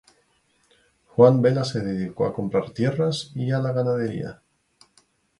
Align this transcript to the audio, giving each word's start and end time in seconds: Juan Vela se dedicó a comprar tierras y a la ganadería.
Juan 1.09 1.41
Vela 1.43 1.63
se 1.63 1.81
dedicó 1.81 2.25
a 2.25 2.33
comprar 2.33 2.71
tierras 2.71 3.31
y 3.35 3.51
a 3.51 3.59
la 3.59 3.71
ganadería. 3.71 4.41